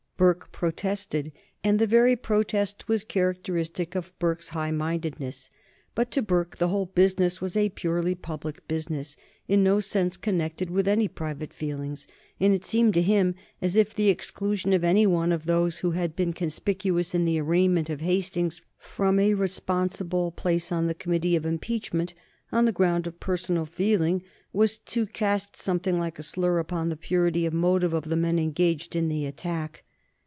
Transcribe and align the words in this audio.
Burke 0.21 0.51
protested, 0.51 1.31
and 1.63 1.79
the 1.79 1.87
very 1.87 2.15
protest 2.15 2.87
was 2.87 3.03
characteristic 3.03 3.95
of 3.95 4.11
Burke's 4.19 4.49
high 4.49 4.69
mindedness. 4.69 5.49
For 5.95 6.05
to 6.05 6.21
Burke 6.21 6.57
the 6.57 6.67
whole 6.67 6.85
business 6.85 7.41
was 7.41 7.57
a 7.57 7.69
purely 7.69 8.13
public 8.13 8.67
business, 8.67 9.17
in 9.47 9.63
no 9.63 9.79
sense 9.79 10.17
connected 10.17 10.69
with 10.69 10.87
any 10.87 11.07
private 11.07 11.51
feelings, 11.51 12.07
and 12.39 12.53
it 12.53 12.63
seemed 12.63 12.93
to 12.93 13.01
him 13.01 13.33
as 13.63 13.75
if 13.75 13.95
the 13.95 14.09
exclusion 14.09 14.73
of 14.73 14.83
any 14.83 15.07
one 15.07 15.31
of 15.31 15.47
those 15.47 15.79
who 15.79 15.89
had 15.93 16.15
been 16.15 16.33
conspicuous 16.33 17.15
in 17.15 17.25
the 17.25 17.39
arraignment 17.41 17.89
of 17.89 18.01
Hastings 18.01 18.61
from 18.77 19.17
a 19.17 19.33
responsible 19.33 20.29
place 20.29 20.71
on 20.71 20.85
the 20.85 20.93
Committee 20.93 21.35
of 21.35 21.47
Impeachment 21.47 22.13
on 22.51 22.65
the 22.65 22.71
ground 22.71 23.07
of 23.07 23.19
personal 23.19 23.65
feeling 23.65 24.21
was 24.53 24.77
to 24.77 25.07
cast 25.07 25.55
something 25.57 25.97
like 25.97 26.19
a 26.19 26.23
slur 26.23 26.59
upon 26.59 26.89
the 26.89 26.95
purity 26.95 27.47
of 27.47 27.53
motive 27.53 27.93
of 27.93 28.03
the 28.09 28.15
men 28.15 28.37
engaged 28.37 28.95
in 28.95 29.07
the 29.07 29.25
attack. 29.25 29.83